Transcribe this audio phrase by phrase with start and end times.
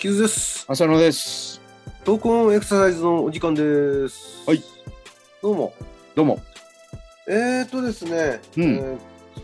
[0.00, 0.64] キズです。
[0.66, 1.60] 浅野です。
[2.06, 4.42] 闘魂エクササイズのお時間です。
[4.46, 4.62] はい。
[5.42, 5.74] どうも。
[6.14, 6.40] どうも。
[7.28, 8.98] えーとですね、うんえー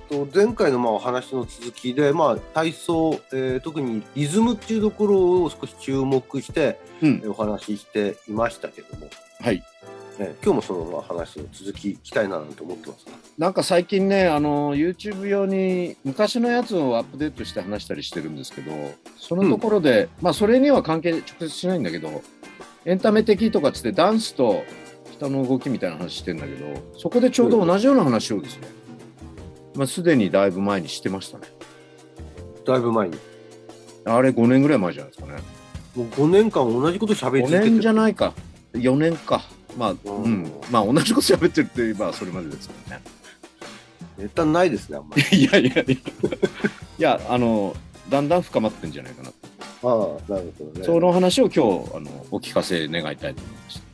[0.09, 9.63] と前回のまあお話の続きで、まあ、体操、えー特にリズムっていうところを少し注目して、うんえーお話ししていましたけども、はい。
[10.19, 13.07] ね、今日もそのまあ話の続きいきたいななんて思ってます。
[13.37, 18.73] なんか最近ね、あの YouTube 用に昔のやつをアップデートして話したりしてるんですけど、
[19.19, 22.23] そのところで、まあそれには関係直接しないんだけど、
[22.87, 24.65] エンタメ的とかっつってダンスと
[25.13, 28.69] 人の動きみたいな話してんだけど、そこでちょうど同じような話をですね、
[29.75, 31.49] まあすでにだいぶ前にしてましたね。
[32.65, 33.19] だいぶ前に？
[34.07, 35.43] あれ5年ぐらい前じゃないですかね。
[35.95, 38.33] もう5年間同じこと喋り5続けてる年じゃないか。
[38.73, 39.43] 4年か。
[39.77, 40.53] まあ、ううんん。
[40.71, 43.03] まあ同じこと喋ってるって言えばそれまでですけどね。
[44.19, 45.23] ネタないですね、あんまり。
[45.37, 45.83] いやいやいや。
[45.85, 45.99] い
[46.99, 47.75] や、あの、
[48.09, 49.29] だんだん深まってんじゃないかな。
[49.29, 49.33] あ
[49.83, 50.85] あ、なるほどね。
[50.85, 53.87] その話を今日、あの、お聞かせ願いたいと思いました。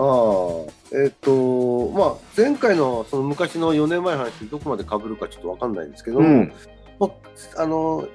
[0.00, 6.52] ああ、えっ、と、まあ、前回のその昔の4年前の話、どこまで被るかちょっとわかんないんですけども、うん
[6.98, 7.06] ま
[7.56, 8.08] あ、あの、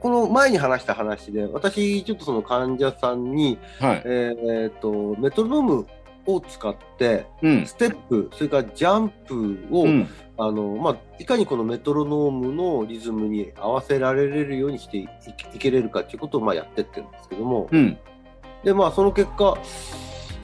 [0.00, 4.02] この前に話した話で、私、ちょっとその患者さんに、はい。
[4.06, 5.86] えっ、と、メトロノーム
[6.26, 7.66] を使って、うん。
[7.66, 10.08] ステップ、それからジャンプを、うん。
[10.38, 15.08] あの、まあ、いかにこのメトロノームのリズムに合わせられるようにしてい
[15.58, 17.98] けれるかっていうことを、まあ、やってってるんですけども、うん。
[18.64, 19.58] で、まあ、その結果、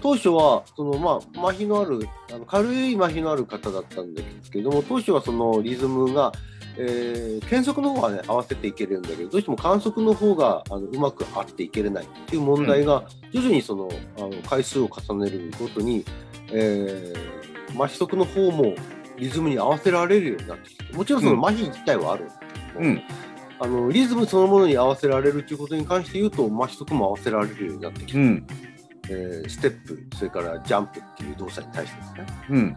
[0.02, 6.32] 当初は、その、まあ、麻痺のある、あの軽い麻痺のある方だったんですけども、当初はそのリズムが、
[6.78, 13.88] えー、検測の方はね、合わせていけるんだけど、どうしても観測の方が、あの、うまく合っていけれないっていう問題が、徐々にその、
[14.18, 16.04] あの、回数を重ねるごとに、
[16.52, 18.74] えー、麻痺速の方も
[19.18, 23.02] リズムに合わせられるようになってきて、もちろんその麻痺自体はあるんですけども、うん。
[23.58, 28.46] あの、リズムそのものに合わせられるということに関して言うと、麻痺速も合わせられるようになってきて、うん。
[29.08, 32.26] えーステップ、それからジャンプっていう動作に対してですね。
[32.50, 32.76] うん。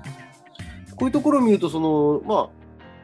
[0.95, 2.58] こういうところを見ると、その、まあ、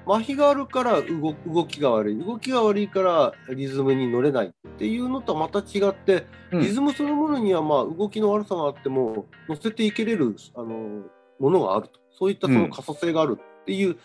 [0.05, 6.61] 麻痺があるから動動きが悪い、動きが悪いからリズムに乗れないっていうのとはまた違って、うん。
[6.61, 11.03] リズムそのものにはまあ動きの悪さがあっても、乗せていけれるあの
[11.39, 11.99] ものがあると。
[12.17, 13.97] そういったその可塑性があるっていう、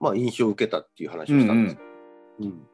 [0.00, 1.78] まあ、印象を受けたっていう話をしたんです。
[2.40, 2.66] うん。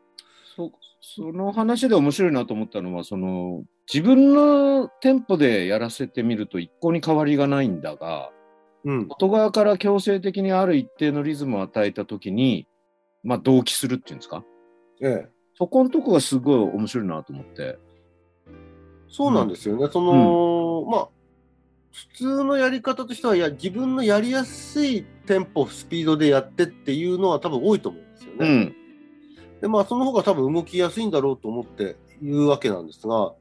[0.56, 8.30] そその話で面白いなと思ったのは、その、自分のテンポでやらせてみると一向に変わりがないんだが、
[8.84, 9.08] うん。
[9.08, 12.66] 外側から強制的にある一定のリズムを与えたときに、
[13.22, 14.44] まあ、同期するっていうんですか？
[15.02, 15.28] ええ。
[15.54, 17.78] そこのとこがすごい面白いなと思って。
[19.08, 19.88] そうなんですよね。
[19.92, 21.08] その、まあ、
[21.90, 28.38] 普通のやり方としては、いや、自分のやりやすいテンポ、スピードでやってっていうのは多分多いと思うんですよね。
[28.38, 28.74] うん。
[29.60, 33.32] で、まあ、その方が多分動きやすいんだろうと思って言うわけなんですが、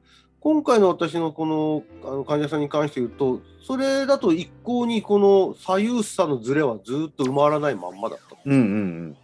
[0.48, 8.34] 今回の私のこのあの患者さんに関して言うと、それだと一向にこの左右差のズレはずっと埋まらないまんまだった。
[8.46, 9.16] うんうん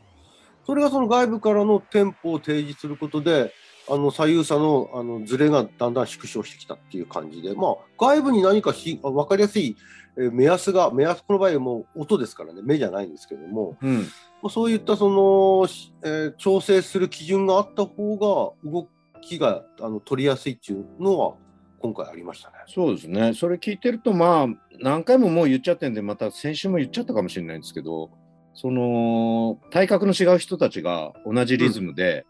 [0.66, 3.54] それがその外部からのテンポを提示することで、
[3.88, 9.78] あの左右差のあのズレがだんだん縮小してきたっていう感じで、まあ、外部に何かし分かりやすい
[10.16, 14.06] えー目安が、目安、この場合はもう音ですからね、目じゃないんですけども、うん。
[14.50, 18.88] そういったその、しえー調整する基準があった方が、動
[19.26, 21.34] きがあの取りやすいっていうのは、
[21.80, 22.56] 今回ありましたね。
[22.66, 23.34] そうですね。
[23.34, 24.46] それ聞いてると、まあ、
[24.80, 28.10] 何回ももう言っちゃってんで、また先週も言っちゃったかもしれないんですけど、
[28.54, 32.24] その、体格の違う人たちが同じリズムで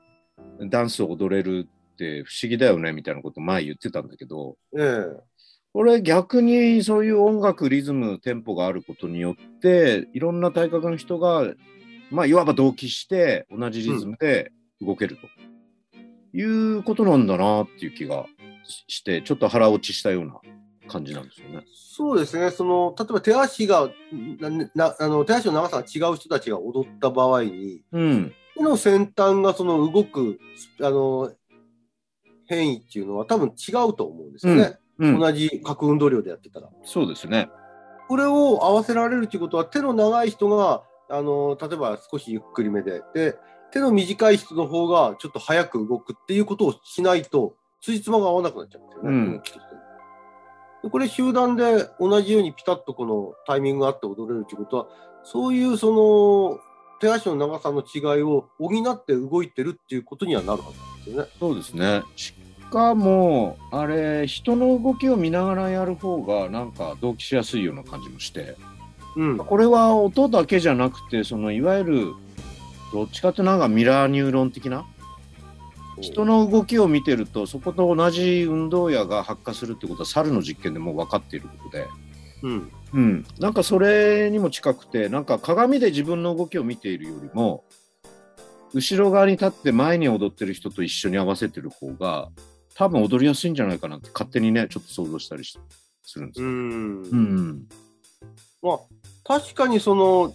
[0.71, 5.35] ダンスを踊れるって不思議だよね、みたいなこと前言ってたんだけど、ええ
[5.75, 11.53] これ逆にそういう音楽、リズム、テンポがあることによって、いろんな体格の人が、
[12.13, 15.23] まあ、いわば同期して同じリズムで動けると、
[16.35, 18.27] いうことなんだなっていう気が
[18.65, 20.35] しして、ちょっと腹落ちしたような
[20.89, 21.65] 感じなんですよね。
[21.73, 23.89] そうですね、その例えば手足が
[24.41, 28.35] ななあの手足の長さが違う人たちが踊った場合に、うん。
[28.57, 30.39] 手の先端がその動く
[30.81, 31.33] あの
[32.47, 35.19] 変異っていうのは多分違うと思うんですよね、うん。
[35.21, 36.69] 同じ核運動量でやってたら。
[36.85, 37.49] そうですね。
[38.09, 43.37] これを合わせられるということは、手の長い人があの例えば少しゆっくりめでで、
[43.75, 49.43] 手の短い人の方がちょっと早く動くっていうことをしないと、つじつまが合わなくなっちゃうんですよね、うん
[50.85, 54.87] でこれ、集団で同じようにピタッとこのタイミングがあって踊れるということは、
[55.25, 56.61] そういうその
[57.01, 61.31] 手足の長さの違いを補って動いてるっていうことにはなるはずなんですよね。
[61.41, 62.03] そうですね。
[62.15, 62.33] し
[62.67, 68.57] っかもあれ人の動きを見ながらやる方がなんか同期しやすいような感じもして
[69.17, 69.39] うん。
[69.39, 72.15] これは音だけじゃなくてそのいわゆる
[72.95, 74.87] どっちかというとなんかミラーニューロン的な？
[76.01, 81.89] 人の動きを見てるとそこと同じ運動野が発火するってことは猿の実験でもう分かっていることで、
[82.43, 82.73] うん。
[82.93, 87.65] うん、なんかそれにも近くてなんか鏡で自分の動きを見ているよりも
[88.73, 92.29] 後ろ側に立って前に踊ってる人と一緒に合わせてる方が
[92.77, 95.59] 多分踊りやすいんじゃないかなって勝手にねちょっと想像したりし
[96.05, 96.47] するんですよ。
[96.47, 97.03] うん。
[97.03, 97.69] うん
[98.63, 98.79] まあ、
[99.25, 100.35] 確かにその、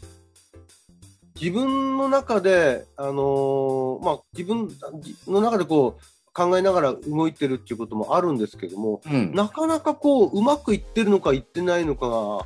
[1.39, 4.69] 自分の中で、あのーまあ、自分
[5.27, 6.03] の中でこう、
[6.33, 12.45] 考えながら動いてるっていうこともあるんですけども、うんなかなかこう、うまくいってるのかいってないのかが、は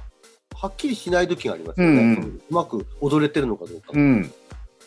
[0.67, 1.93] っきりしない時がありますよね。
[1.93, 3.91] うんうんうまく踊れてるのかどうか。
[3.93, 4.31] うん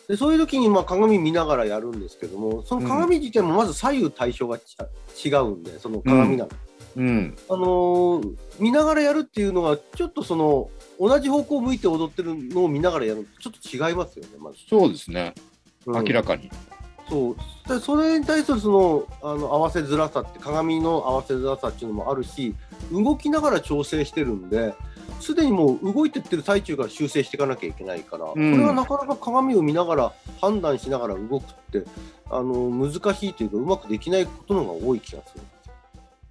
[0.07, 4.77] でそういう時にまあ鏡見ながらやるんですけども、その鏡自体もまず左右対称がち
[5.25, 6.49] 違うんで、その鏡なの。
[6.49, 6.66] うん
[7.49, 10.69] あのー見ながらやるっていうのが、ちょっとその、
[10.99, 14.57] 同じ方向を向いて踊ってるのを見ながらやるのとちょっと違いますよね、まず。
[14.67, 15.35] そうですね
[15.85, 16.49] うん明らかに。
[17.09, 17.35] そう。
[17.69, 22.55] でそれに対するその、あの、合わせづらさって、鏡の合わせづらさっていうのもあるし、
[22.91, 24.73] 動きながら調整してるんで、
[25.19, 31.83] すでにもう動いてってる最中から修正していかなきゃいけないから、んこれはなかなか鏡を見ながら判断しながら動くって、
[32.29, 35.43] あの、難しいというか、うまくできないことの方が多い気がする。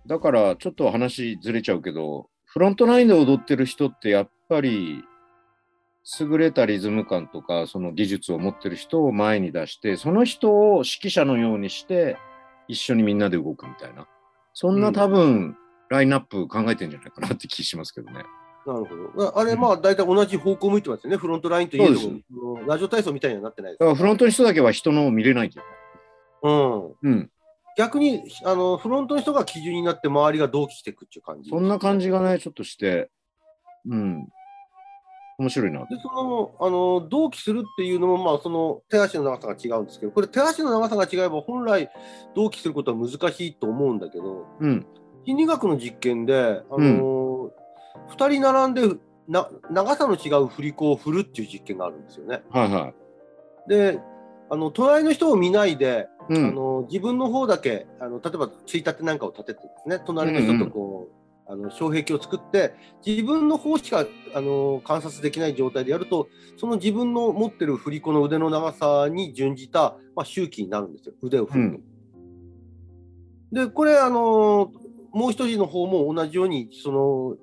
[0.06, 5.03] だからちょっと話ずれちゃうけどフロントラインで踊ってる人ってやっぱり
[6.20, 12.17] 優れたリズム感とかその技術を持ってる人を前に出してその人を指揮者のようにして
[12.69, 14.06] 一緒にみんなで動くみたいな
[14.58, 15.55] そんな多分、
[15.91, 18.25] ラインナップ考えてんじゃないかなって気しますけどね。
[18.67, 19.29] なるほど。
[19.37, 21.19] ああれ、まあ、大体同じ方向向いてますよね。
[21.19, 25.61] フロントラインといえども、ラジオ体操みたいにはなってないですだからフロントの人だけは人のを見れないけ
[26.43, 26.94] ど。
[27.02, 27.11] うん。
[27.11, 27.31] うん。
[27.76, 31.50] 逆に、あの、フロントの人が基準になって、周りが同期していくっていう感じ。
[31.50, 33.11] そんな感じがね、ちょっとして、
[33.88, 34.28] うん。
[35.38, 35.81] 面白いな。
[35.81, 41.90] で、その、あの、同期するっていうのも、まあ、その、手足の長さが違うんですけど、これ、手足の長さが違えば、本来、
[42.34, 44.87] 同期することは難しいと思うんだけど、うん。
[45.26, 47.50] 心理学の実験で、あの、
[48.08, 48.96] 二、人並んで、
[49.28, 52.43] な、長さの違う振り子を振るっていう実験があるんですよね。
[52.50, 52.94] はいは
[53.69, 54.00] で、
[54.49, 56.16] あの、隣の人を見ないで、い。
[56.28, 56.49] うん。
[56.49, 62.75] あの自分の方だけあの例えばついたてなんかを立ててですね隣の人とこう、あの障壁を作って
[63.06, 71.82] 自分の方しかあの観察できない状態でやるとその自分の持ってる振り子の腕の長さに準じた、まあ、周期になるんですよ腕を振る
[73.52, 73.64] と。
[73.67, 74.73] でこれあの
[75.12, 77.37] もう一人の方も同じようにその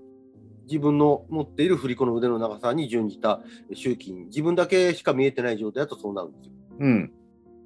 [0.65, 3.41] 自分の持っている振り子の腕の長さに準じた
[3.74, 6.51] 周期に自分だけしか見えてない状態だとそうなるんですよ。
[6.80, 7.12] うん。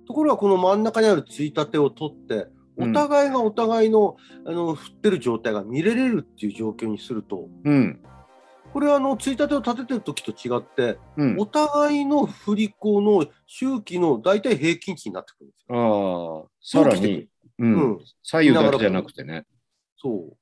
[0.07, 4.15] ところがこの真ん中にあるついたてを取って、お互いがお互いの,、
[4.45, 7.99] あの振ってる状態が見れれるっていう状況にすると、うん。
[8.71, 11.35] これはあのついたてを立ててる時と違って、うん。
[11.39, 16.45] お互いの振り子の周期の大体平均値になってくるんですよ。
[16.71, 17.29] ああ、さらに、う。
[17.59, 19.45] うんん、左右だけじゃなくてね。
[19.97, 20.37] そ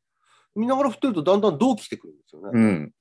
[0.56, 0.60] う。
[0.60, 2.50] 見ながら振ってるとだんだん同期してくるんですよね。
[2.54, 2.94] うん。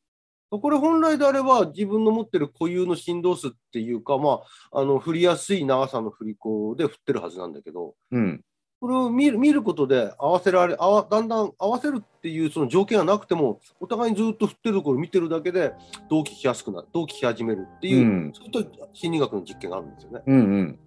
[0.50, 8.44] これ本来であれば自分の持ってる固有の振動数っていうか、まあ、あの振りやすい長さの振り子で振ってるはずなんだけど、うん。
[8.80, 15.72] これを見る見ることで合わせられあわ、だんだん合わせるっていうその条件がなくても、お互いにずっと振ってるところを見てるだけで、
[16.10, 20.22] 同期しやすくなる、同期し始めるっていう、うんそういった心理学の実験があるんですよね。
[20.26, 20.36] うん。
[20.36, 20.78] うん。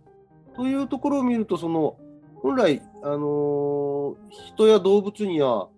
[0.55, 1.97] というところを見ると、その
[2.35, 4.15] 本来、あのー
[4.53, 5.69] 人や動物には、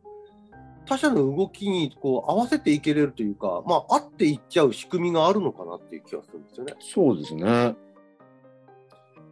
[0.89, 6.74] 他者の動きにこう合わせていけれるというか、まあ、合っていっちゃう仕組みがあるのかなっていう気がするんですよね。
[6.79, 7.75] そうですね。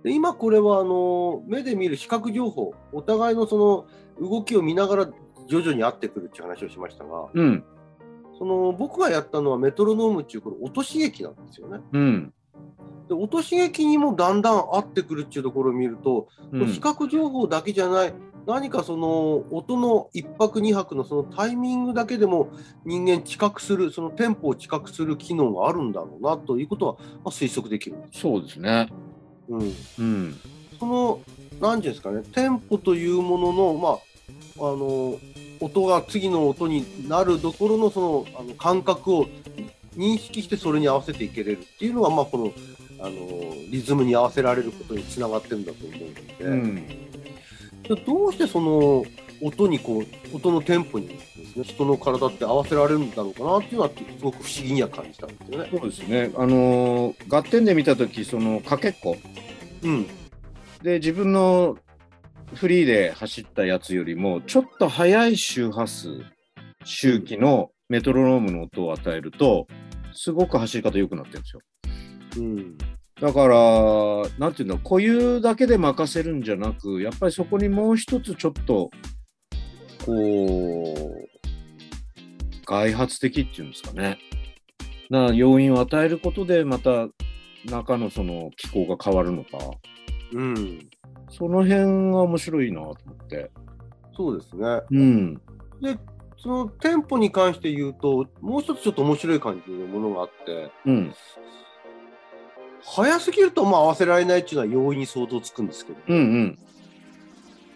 [0.03, 5.09] で今これはあの目で見る視覚情報、お互いのその動きを見ながら
[5.47, 7.63] 徐々に合ってくるっていう話をしましたが、うん。
[8.37, 11.79] その僕がやったのはメトロノームっていうこれ音刺激なんですよね。
[11.91, 12.33] うん。
[13.07, 18.13] で音刺激にもだんだん合ってくるっていうところを見ると、うん視覚情報だけじゃない、
[18.47, 22.49] 何かその音の1拍2拍のそのタイミングだけでも
[22.85, 27.97] 人間知覚する、そのテンポを知覚する機能があるんだろうなということは、まあ、推測できる。
[28.13, 28.89] そうですね。
[29.49, 30.35] うんうん。
[30.79, 31.19] その、
[31.59, 35.17] なんていうんですかね、テンポというものの、まあ、あの、
[35.59, 39.25] 音が次の音になるところのそのあの感覚を
[39.97, 42.53] 認識してそれに合わせていけれるっていうのは、まあ、この、
[42.99, 43.11] あの、
[43.69, 47.06] リズムに合わせられることにつながってるんだと思うので、うん。
[47.87, 49.03] でどうしてその
[49.41, 55.69] 音にこう、音のテンポにですね、人の体って合わせられるんだろうかなっていうのは、すごく不思議には感じたんですよね。
[55.71, 56.31] そうですね。
[56.35, 59.17] あのー、ガッテンで見たとき、そのかけっこ
[59.83, 60.07] うん。
[60.81, 61.77] で自分の
[62.53, 66.21] フリーで走ったやつよりも、ちょっと速い周波数、
[66.83, 69.67] 周期のメトロノームの音を与えると、
[70.13, 71.61] すごく走り方良くなってるんですよ。
[72.37, 72.77] うん。
[73.19, 73.55] だから、
[74.37, 78.91] なんていうんだ、固有だけで任せるんじゃなく、やっぱりそこにもう一つちょっと、
[80.05, 81.27] こう、
[82.65, 84.19] 外発的っていうんですかね。
[85.09, 87.07] な要因を与えることで、また
[87.65, 89.57] 中のその気候が変わるのか。
[90.33, 90.79] うん。
[91.29, 93.49] その辺が面白いなと思って。
[94.15, 94.81] そうですね。
[94.91, 95.35] うん。
[95.81, 95.97] で、
[96.37, 101.13] その店舗に関して言うと、もう一つちょっと面白い感じのものがあって、うん。
[102.89, 106.57] 早すぎるとまあ合わせられないっていうのは容易に想像つくんですけど、うん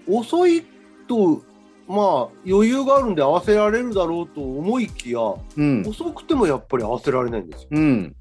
[0.07, 0.17] うん。
[0.17, 0.63] 遅い
[1.07, 1.43] と、
[1.87, 5.19] まあ余裕があるんで合わせられるだろうと思いきや、
[5.57, 5.83] うん。
[5.85, 7.67] 遅くてもやっぱり合わせられないんですよ。
[7.71, 8.15] うん。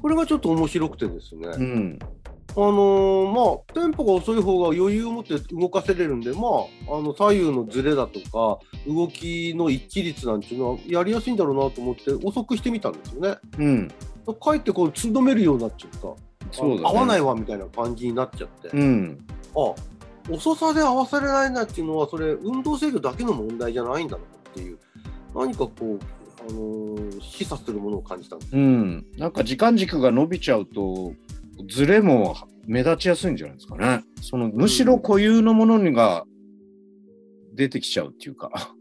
[0.00, 1.48] これがちょっと面白くてですね。
[1.48, 1.98] うん。
[2.56, 6.38] あのーまあ、テンポが遅い方が余裕を持って動かせれるんで、ま
[6.88, 13.36] あ、あの左右のズレだとか、動きの一致率なんていうのはやりやすいんだろうなと思って、遅くしてみたんですよね。
[14.26, 14.34] うん。
[14.34, 15.98] かえってこう、つんどめるようになっちゃった。
[16.52, 16.82] そうだ、ね。
[16.84, 19.18] 合わないわみたいな感じになっちゃって、うん。
[19.54, 19.74] あ
[20.30, 24.78] 遅さで合わせれないなっていうのは、それ、運動制御だけの問題じゃないんだなっていう、
[25.34, 25.98] 何かこう、
[26.48, 28.56] あのー示唆するものを感じたんです。
[28.56, 29.06] うん。
[29.16, 31.12] なんか時間軸が伸びちゃうと、
[31.68, 32.36] ズレも
[32.66, 34.04] 目立ちやすいんじゃないですかね。
[34.22, 36.24] その、むしろ固有のものにが
[37.54, 38.74] 出てきちゃうっていうか。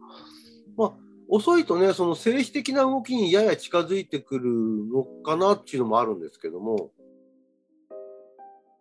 [1.29, 4.50] 遅いとね、その静止的な動きにやや近づいてくる
[4.91, 6.91] のかなっていうのもあるんですけども、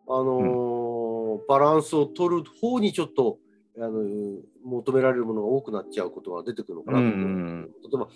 [0.09, 3.39] あのーバランスを取る方にちょっと、
[3.77, 8.09] あのー求められるものが多くなっちゃうことが出てくるのかなと思うん例えば、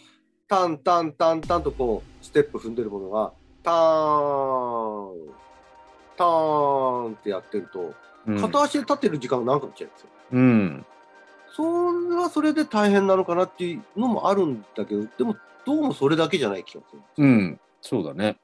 [0.49, 5.35] タンタンタンタンとこう、ステップ踏んでるものが、ターン、
[6.17, 7.95] ターンってやってると、
[8.27, 8.41] うん。
[8.41, 10.09] 片足で立ってる時間が長くなっちゃうんですよ。
[10.33, 10.87] うん。
[11.55, 17.03] それはそれで大変なのかなっていうのもあるんだけど、でもどうもそれだけじゃない気がする。
[17.19, 17.61] うん。
[17.81, 18.37] そうだね。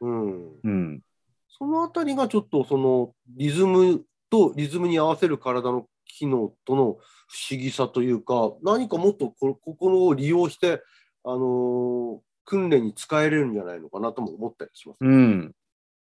[0.00, 0.60] うん。
[0.62, 1.00] うん。
[1.48, 10.82] そのあたりがちょっとそのリズムとリズムに合わせる体の機能との不思議さというか、何かもっとこここを利用して、
[11.24, 14.98] あのー訓練に使えれるんじゃないのかなとも思ったりします。
[15.00, 15.54] うん。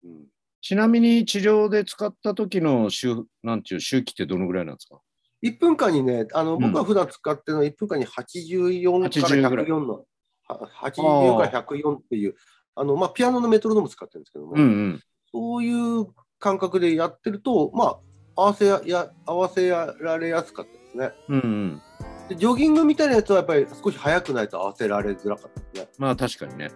[0.05, 0.25] うん
[0.63, 4.99] ちなみに治療で使った時の周、なんていう周期ってどのぐらいなんですか？
[5.45, 10.05] 1分間にね、あのうん僕が普段使ってるのは1分間に84か80らぐらい104の、
[10.49, 12.35] は80から104っていう、
[12.75, 15.01] あのまあ、ピアノのメトロノーム使ってるんですけども、うんうん。
[15.31, 16.07] そういう
[16.39, 17.99] 感覚でやってると、まあ、
[18.37, 21.13] 合わせやや合わせられやすかったですね。
[21.29, 21.83] うんうん。
[22.29, 25.89] でジョギングみたいなやつはやっぱり少し速くないと合わせられづらかったですね。
[25.99, 26.71] まあ確かにね。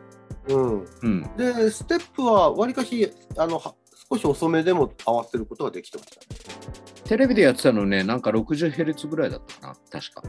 [0.49, 1.23] うん、うん。
[1.37, 3.75] で、ステップはわりかしあのは
[4.11, 6.78] 少し遅めでも合わせることができてましたね。
[7.09, 9.75] テレビでやってたのね、なんか 60Hz ぐらいだったかな。
[9.91, 10.21] 確か。
[10.21, 10.29] だ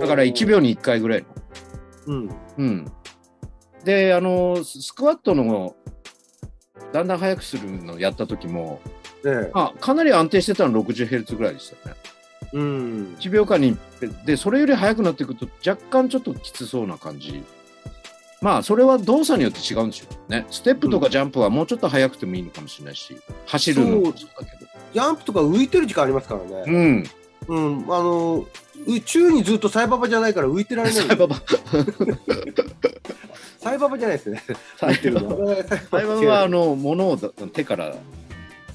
[0.00, 0.46] だから1。
[0.46, 1.28] 秒に1回ぐらいの。
[2.06, 2.30] うん。
[2.56, 2.92] うん。
[3.84, 5.74] で、あの、ススクワットの、
[6.92, 8.80] だんだん速くするのやった時も、
[9.24, 12.00] ねあ、かなり安定してたの 60Hz ぐらいでしたよね。
[12.52, 13.16] うん。
[13.18, 13.76] 1秒間に、
[14.24, 17.42] で、それより速くなっていくと若干ちょっときつそうな感じ。
[18.40, 20.46] まあ、それは動作によって違うんでしょうね。
[20.50, 23.16] ステップとかジャンプはもうちょっと速くてもいいのかもしれないし、
[23.46, 24.63] 走るのもそうだけ
[24.94, 26.46] ジャンプとか浮いてる時間ありますからど。
[26.46, 26.62] ね。
[26.66, 27.04] うん。
[27.48, 27.84] うん。
[27.88, 28.46] あの、
[28.86, 31.06] 宇宙にずっとサイババじゃないから浮いてられない。
[31.06, 31.36] サイババ。
[33.58, 34.42] サイババじゃないですね。
[34.76, 35.36] サイババ。
[35.36, 37.94] バサイババは、あの、物をだ手から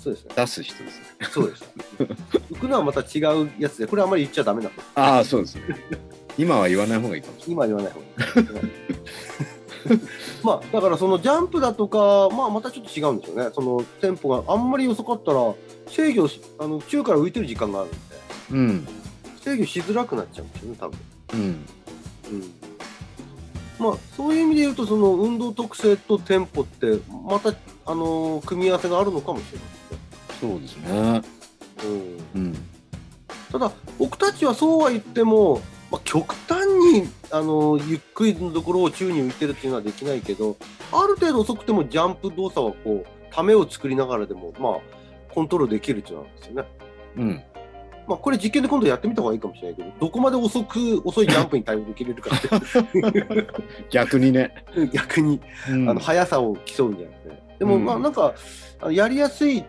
[0.03, 0.31] そうですね。
[0.35, 1.05] 出す人ですね。
[1.31, 1.63] そうです。
[2.51, 4.75] 浮くのはまた違うやつで、これあんまり言っちゃダメなの。
[4.95, 5.61] ああ、そうですね。
[6.37, 8.69] 今は言わない方がいいかもしれ今言わない方がいい。
[10.43, 13.49] まあ、だからそのジャンプだとか、まあ、またちょっと違うんですよね。
[13.53, 15.53] そのテンポがあんまり遅かったら、
[15.89, 17.97] 制御し、あの宙から浮いてる時間があるんで。
[18.51, 18.87] うん。
[19.41, 20.99] 制御しづらくなっちゃうんですよね、多分。
[21.33, 21.39] うん。
[21.41, 21.65] うん。
[23.79, 27.53] まあ、そういう意味で言うと、その運動特性とテンポって、また、
[27.85, 29.59] あの組み合わせがあるのかもしれ
[30.39, 31.01] そうですね。
[31.01, 31.93] ないですね。
[32.35, 32.41] うん。
[32.41, 32.69] うん。
[33.51, 40.57] ただ僕たちはそうは言っても、まあ、極端にあのゆっくりのところを宙に浮いてるっていうのはできないけど
[40.91, 44.73] ある程度遅くてもジャンプ動作はこうためを作りながらでも、まあ、
[45.33, 46.63] コントロールできるっていうのなんですよね。
[47.17, 47.43] うん。
[48.07, 53.47] まあ、これ実験で今度やってみた方がいいかもしれないけどどこまで遅く遅いジャンプに対応できれるかって
[53.91, 54.65] 逆にね。
[54.91, 58.33] 逆にうんあの速さを競うんじゃなくてでもうんまあなんか
[58.89, 59.63] やりやすい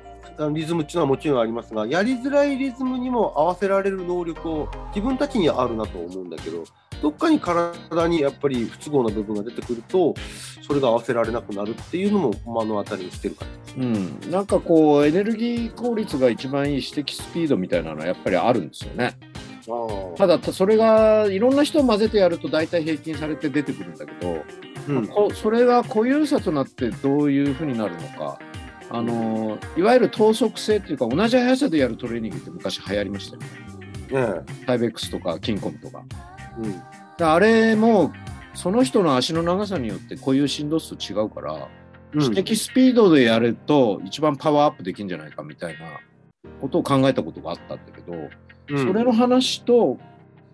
[0.54, 6.64] リズムっていうのはもちろんありますがやりづらいリズムにも合わせられる能力を自分たちにはあるなと思うんだけど
[7.02, 10.14] どっかに体にやっぱり不都合な部分が出てくると、
[10.62, 19.16] それが合わせられなくなるっていうのも目の当たりにしてるからうん、なんかこうエネルギー効率が一番いい指摘スピードみたいなのはやっぱりあるんですよね。
[19.68, 24.44] あただそれがいろんな人を混ぜてやると大体平均されて出てくるんだけど、
[24.88, 28.38] うん、こそれが固有差となってどういうふうになるのか。
[28.92, 33.42] あのいわゆる等速性っていうか同じ速さでやるトレーニングって昔流行りましたよ
[34.10, 34.34] ね。
[34.34, 36.02] ねタイベックスとかキンコムとか。
[36.64, 36.82] えうん。
[37.16, 38.12] であれも
[38.54, 41.68] その人の足の長さによってこういう振動数違うから、
[42.12, 42.22] うん。
[42.22, 46.00] 指摘スピードでやると一番パワーアップできるんじゃないかみたいな
[46.60, 48.12] ことを考えたことがあったんだけど、
[48.68, 48.86] うん。
[48.86, 49.98] それの話と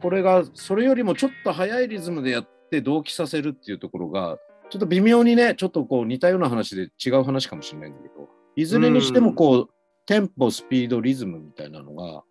[0.01, 4.39] これがそれよりもちょっと速いリズムでやって同期させるっていうところが
[4.71, 9.69] ちょっと微妙にねちょっとこう似たような話で違う話かもしれないんだけどいずれにしてもこう、
[10.07, 12.23] テンポスピードリズムみたいなのが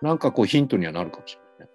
[0.00, 1.72] なんかこうヒントにはなるかもしれないね。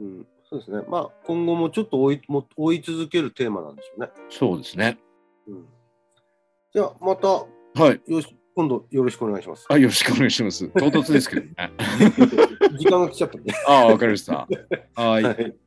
[0.00, 0.82] うん、そうですね。
[0.88, 4.08] まあ、今後もちょっと追いも追い続けるテーマなんでしょうね。
[4.30, 4.98] そうですね。
[5.48, 5.64] うん、
[6.72, 8.00] じゃあ、また、はい。
[8.10, 9.66] よし、今度よろしくお願いします。
[9.68, 10.68] あよろしくお願いします。
[10.68, 11.54] 唐突ですけどね。
[12.78, 13.52] 時間が来ちゃったんで。
[13.66, 14.46] ああ、わかりました。
[14.94, 15.22] はい。
[15.22, 15.65] はい